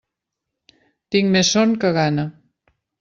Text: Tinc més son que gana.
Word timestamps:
Tinc 1.15 1.31
més 1.35 1.53
son 1.57 1.77
que 1.85 1.93
gana. 1.99 2.27